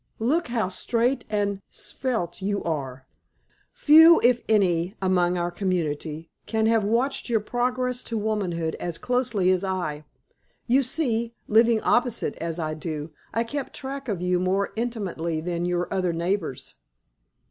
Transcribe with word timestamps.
Look 0.17 0.47
how 0.47 0.67
straight 0.69 1.25
and 1.29 1.61
svelte 1.69 2.41
you 2.41 2.63
are! 2.63 3.05
Few, 3.71 4.19
if 4.23 4.43
any, 4.49 4.95
among 4.99 5.37
our 5.37 5.51
community 5.51 6.31
can 6.47 6.65
have 6.65 6.83
watched 6.83 7.29
your 7.29 7.39
progress 7.39 8.01
to 8.05 8.17
womanhood 8.17 8.73
as 8.79 8.97
closely 8.97 9.51
as 9.51 9.63
I. 9.63 10.03
You 10.65 10.81
see, 10.81 11.35
living 11.47 11.81
opposite, 11.81 12.33
as 12.37 12.57
I 12.57 12.73
do, 12.73 13.11
I 13.31 13.43
kept 13.43 13.75
track 13.75 14.09
of 14.09 14.23
you 14.23 14.39
more 14.39 14.73
intimately 14.75 15.39
than 15.39 15.65
your 15.65 15.87
other 15.93 16.13
neighbors." 16.13 16.73